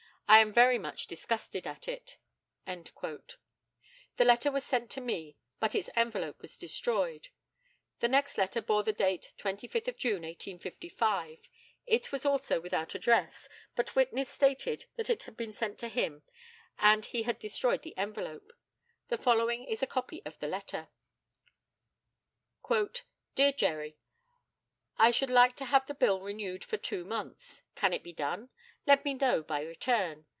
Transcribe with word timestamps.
I 0.27 0.37
am 0.39 0.53
very 0.53 0.79
much 0.79 1.07
disgusted 1.07 1.67
at 1.67 1.89
it." 1.89 2.17
The 2.65 3.27
letter 4.25 4.49
was 4.49 4.63
sent 4.63 4.89
to 4.91 5.01
me, 5.01 5.35
but 5.59 5.75
its 5.75 5.89
envelope 5.93 6.41
was 6.41 6.57
destroyed. 6.57 7.27
The 7.99 8.07
next 8.07 8.37
letter 8.37 8.61
bore 8.61 8.83
the 8.83 8.93
date 8.93 9.33
25th 9.37 9.97
June, 9.97 10.21
1855; 10.21 11.49
it 11.85 12.13
was 12.13 12.25
also 12.25 12.61
without 12.61 12.95
address, 12.95 13.49
but 13.75 13.93
witness 13.93 14.29
stated 14.29 14.85
that 14.95 15.09
it 15.09 15.23
had 15.23 15.35
been 15.35 15.51
sent 15.51 15.77
to 15.79 15.89
him, 15.89 16.23
and 16.79 17.03
he 17.03 17.23
had 17.23 17.37
destroyed 17.37 17.81
the 17.81 17.97
envelope. 17.97 18.53
The 19.09 19.17
following 19.17 19.65
is 19.65 19.83
a 19.83 19.87
copy 19.87 20.21
of 20.25 20.39
the 20.39 20.47
letter: 20.47 20.87
"Dear 23.35 23.51
Jerry, 23.51 23.97
I 24.97 25.09
should 25.11 25.29
like 25.31 25.55
to 25.57 25.65
have 25.65 25.87
the 25.87 25.93
bill 25.95 26.21
renewed 26.21 26.63
for 26.63 26.77
two 26.77 27.03
months. 27.03 27.63
Can 27.75 27.91
it 27.91 28.03
be 28.03 28.13
done? 28.13 28.49
Let 28.85 29.05
me 29.05 29.13
know 29.13 29.41
by 29.41 29.61
return. 29.61 30.25